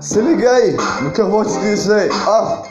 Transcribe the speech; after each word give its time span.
Se 0.00 0.20
liga 0.20 0.50
aí 0.50 0.76
no 1.02 1.10
que 1.10 1.20
eu 1.20 1.30
vou 1.30 1.44
te 1.44 1.58
dizer. 1.60 2.10
Ó, 2.26 2.62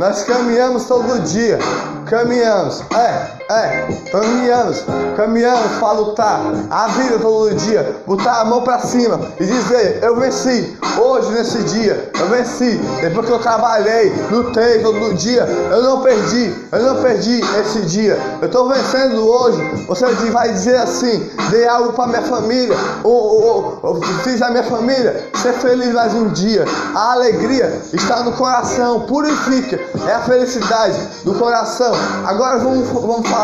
nós 0.00 0.24
caminhamos 0.24 0.86
todo 0.86 1.20
dia. 1.20 1.58
Caminhamos, 2.06 2.82
é, 2.94 3.41
é, 3.52 3.86
caminhamos, 4.10 4.84
caminhamos 5.14 5.78
para 5.78 5.92
lutar 5.92 6.40
a 6.70 6.86
vida 6.88 7.18
todo 7.18 7.54
dia, 7.54 7.96
botar 8.06 8.40
a 8.40 8.44
mão 8.44 8.62
para 8.62 8.78
cima 8.80 9.20
e 9.38 9.44
dizer: 9.44 9.98
Eu 10.02 10.16
venci 10.16 10.76
hoje 10.98 11.30
nesse 11.32 11.58
dia, 11.64 12.10
eu 12.18 12.28
venci. 12.28 12.80
Depois 13.00 13.26
que 13.26 13.32
eu 13.32 13.38
trabalhei, 13.38 14.12
lutei 14.30 14.80
todo 14.80 15.14
dia, 15.14 15.42
eu 15.70 15.82
não 15.82 16.00
perdi, 16.00 16.54
eu 16.72 16.82
não 16.82 17.02
perdi 17.02 17.40
esse 17.60 17.82
dia, 17.82 18.18
eu 18.40 18.46
estou 18.46 18.68
vencendo 18.68 19.28
hoje. 19.28 19.62
Você 19.86 20.06
vai 20.30 20.50
dizer 20.52 20.76
assim: 20.76 21.30
Dei 21.50 21.66
algo 21.66 21.92
para 21.92 22.06
minha 22.06 22.22
família, 22.22 22.76
ou, 23.04 23.12
ou, 23.12 23.78
ou, 23.82 24.02
fiz 24.24 24.40
a 24.40 24.50
minha 24.50 24.64
família 24.64 25.28
ser 25.42 25.52
feliz 25.54 25.92
mais 25.92 26.14
um 26.14 26.28
dia. 26.28 26.64
A 26.94 27.12
alegria 27.12 27.82
está 27.92 28.22
no 28.22 28.32
coração, 28.32 29.00
purifica, 29.00 29.78
é 30.08 30.14
a 30.14 30.20
felicidade 30.20 30.98
do 31.24 31.34
coração. 31.34 31.92
Agora 32.24 32.58
vamos, 32.58 32.88
vamos 32.88 33.28
falar 33.28 33.41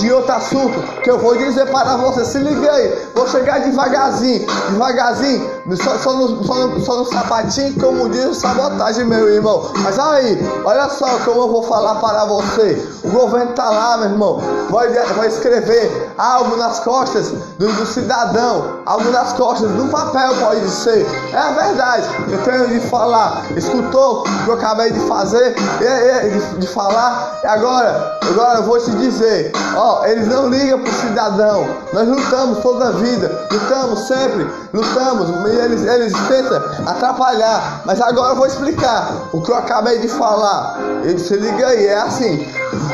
de 0.00 0.12
outro 0.12 0.32
assunto 0.32 0.80
que 1.02 1.10
eu 1.10 1.18
vou 1.18 1.36
dizer 1.36 1.66
para 1.66 1.96
você. 1.96 2.24
Se 2.24 2.38
liga 2.38 2.70
aí, 2.70 3.08
vou 3.14 3.28
chegar 3.28 3.60
devagarzinho, 3.60 4.46
devagarzinho, 4.70 5.50
só, 5.76 5.98
só, 5.98 6.12
no, 6.14 6.44
só, 6.44 6.54
no, 6.54 6.80
só 6.80 6.96
no 6.98 7.04
sapatinho, 7.04 7.74
como 7.80 8.08
diz 8.08 8.38
sabotagem, 8.38 9.04
meu 9.04 9.28
irmão. 9.28 9.70
Mas 9.82 9.98
aí, 9.98 10.38
olha 10.64 10.88
só 10.90 11.18
como 11.24 11.42
eu 11.42 11.48
vou 11.48 11.62
falar 11.62 11.96
para 11.96 12.24
você. 12.24 12.88
O 13.04 13.10
governo 13.10 13.52
tá 13.52 13.68
lá, 13.70 13.96
meu 13.98 14.10
irmão, 14.10 14.40
vai, 14.70 14.88
vai 14.90 15.28
escrever 15.28 16.12
algo 16.16 16.56
nas 16.56 16.80
costas 16.80 17.28
do, 17.58 17.72
do 17.72 17.86
cidadão, 17.86 18.80
algo 18.84 19.10
nas 19.10 19.32
costas, 19.32 19.70
no 19.70 19.88
papel 19.88 20.34
pode 20.40 20.68
ser. 20.70 21.06
É 21.32 21.38
a 21.38 21.52
verdade, 21.52 22.08
eu 22.28 22.42
tenho 22.42 22.68
de 22.68 22.80
falar. 22.88 23.44
Escutou 23.56 24.20
o 24.20 24.44
que 24.44 24.48
eu 24.48 24.54
acabei 24.54 24.92
de 24.92 25.00
fazer, 25.00 25.54
de, 25.54 26.58
de 26.58 26.66
falar, 26.68 27.40
e 27.42 27.46
agora, 27.46 28.18
agora 28.28 28.58
eu 28.58 28.64
vou 28.64 28.78
te 28.78 28.90
dizer, 28.92 29.52
ó, 29.76 30.04
eles 30.04 30.26
não 30.28 30.48
ligam 30.48 30.80
pro 30.80 30.92
cidadão. 30.92 31.66
Nós 31.92 32.08
lutamos 32.08 32.58
toda 32.58 32.88
a 32.88 32.92
vida, 32.92 33.48
lutamos 33.50 34.06
sempre, 34.06 34.46
lutamos, 34.72 35.28
e 35.30 35.56
eles, 35.56 35.82
eles 35.82 36.12
tentam 36.28 36.62
atrapalhar. 36.86 37.82
Mas 37.84 38.00
agora 38.00 38.32
eu 38.32 38.36
vou 38.36 38.46
explicar 38.46 39.10
o 39.32 39.40
que 39.40 39.50
eu 39.50 39.56
acabei 39.56 39.98
de 39.98 40.08
falar. 40.08 40.78
Ele 41.04 41.18
se 41.18 41.34
liga 41.36 41.66
aí, 41.66 41.86
é 41.86 41.98
assim. 41.98 42.46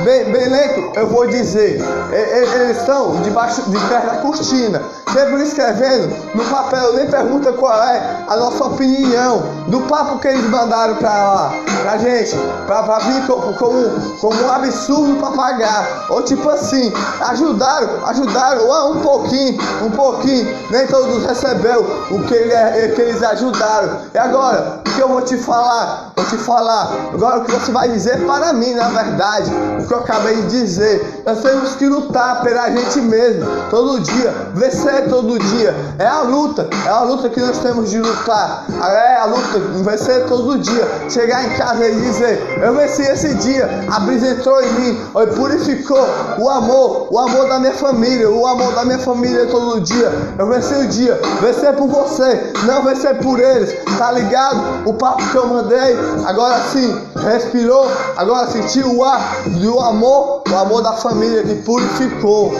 Bem, 0.03 0.25
bem 0.33 0.49
lento, 0.49 0.99
eu 0.99 1.07
vou 1.09 1.27
dizer. 1.27 1.79
Eles 2.11 2.79
estão 2.79 3.21
debaixo 3.23 3.63
de 3.71 3.79
perto 3.87 4.07
da 4.07 4.17
cortina, 4.17 4.83
sempre 5.13 5.43
escrevendo 5.43 6.15
no 6.35 6.45
papel, 6.45 6.95
nem 6.95 7.07
pergunta 7.07 7.53
qual 7.53 7.83
é 7.83 8.25
a 8.29 8.37
nossa 8.37 8.65
opinião 8.65 9.43
do 9.69 9.81
papo 9.83 10.19
que 10.19 10.29
eles 10.29 10.49
mandaram 10.49 10.95
pra 10.97 11.11
lá, 11.11 11.53
pra 11.83 11.99
gente, 11.99 12.35
pra, 12.67 12.83
pra 12.83 12.99
vir 13.01 13.27
como, 13.27 13.53
como, 13.55 13.91
como 14.21 14.43
um 14.43 14.51
absurdo 14.51 15.17
pra 15.17 15.31
pagar. 15.33 16.07
Ou 16.09 16.23
tipo 16.23 16.49
assim, 16.49 16.93
ajudaram, 17.21 18.07
ajudaram 18.07 18.93
um 18.93 19.01
pouquinho, 19.01 19.59
um 19.83 19.91
pouquinho, 19.91 20.57
nem 20.71 20.87
todos 20.87 21.27
recebeu 21.27 21.81
o 22.11 22.23
que, 22.23 22.35
ele, 22.35 22.93
que 22.95 23.01
eles 23.03 23.23
ajudaram. 23.23 24.01
E 24.15 24.19
agora, 24.19 24.81
o 24.81 24.91
que 24.95 25.01
eu 25.01 25.09
vou 25.09 25.23
te 25.23 25.37
falar? 25.37 26.14
Vou 26.17 26.25
te 26.27 26.37
falar 26.37 26.93
agora 27.12 27.41
o 27.41 27.45
que 27.45 27.51
você 27.51 27.73
vai 27.73 27.89
dizer 27.89 28.25
para 28.25 28.53
mim, 28.53 28.73
na 28.75 28.89
verdade, 28.89 29.51
o 29.81 29.87
que 29.87 29.93
eu 29.93 29.98
acabei 29.98 30.37
de 30.43 30.61
dizer. 30.61 31.23
Nós 31.27 31.41
temos 31.41 31.75
que 31.75 31.87
lutar 31.87 32.41
pela 32.43 32.71
gente 32.71 33.01
mesmo, 33.01 33.45
todo 33.69 33.98
dia, 33.98 34.33
vencer 34.55 35.09
todo 35.09 35.37
dia. 35.41 35.75
É 35.98 36.06
a 36.06 36.23
luta, 36.23 36.69
é 36.87 36.89
a 36.89 37.01
luta 37.01 37.29
que 37.29 37.41
nós 37.41 37.59
temos 37.59 37.91
de 37.91 37.98
lutar. 37.98 38.65
É 38.81 39.17
a 39.17 39.25
luta, 39.25 39.59
vencer 39.83 40.27
todo 40.27 40.56
dia. 40.59 40.89
Chegar 41.11 41.47
em 41.47 41.56
casa 41.56 41.84
e 41.84 42.01
dizer: 42.01 42.61
Eu 42.62 42.77
venci 42.77 43.03
esse 43.03 43.34
dia, 43.34 43.69
a 43.91 43.99
brisa 43.99 44.28
entrou 44.28 44.62
em 44.62 44.73
mim, 44.75 45.01
purificou 45.34 46.06
o 46.39 46.49
amor, 46.49 47.09
o 47.11 47.19
amor 47.19 47.49
da 47.49 47.59
minha 47.59 47.75
família, 47.75 48.31
o 48.31 48.47
amor 48.47 48.72
da 48.75 48.84
minha 48.84 49.00
família 49.00 49.47
todo 49.47 49.81
dia. 49.81 50.12
Eu 50.38 50.47
venci 50.47 50.75
o 50.75 50.87
dia, 50.87 51.21
vencer 51.41 51.72
por 51.75 51.88
você, 51.88 52.53
não 52.62 52.84
vencer 52.84 53.17
por 53.19 53.41
eles, 53.41 53.75
tá 53.99 54.12
ligado? 54.12 54.88
O 54.88 54.94
papo 54.94 55.28
que 55.28 55.37
eu 55.37 55.49
mandei, 55.49 56.03
agora 56.26 56.62
sim, 56.70 57.00
respirou, 57.16 57.87
agora 58.16 58.50
sentiu 58.50 58.97
o 58.97 59.04
ar 59.04 59.42
do 59.47 59.81
amor, 59.81 60.42
o 60.48 60.56
amor 60.56 60.82
da 60.82 60.92
família 60.94 61.42
que 61.42 61.54
purificou. 61.62 62.53